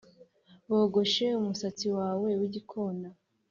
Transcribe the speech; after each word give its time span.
bogoshe 0.71 1.25
umusatsi 1.39 1.87
wawe 1.97 2.29
w'igikona 2.39 3.07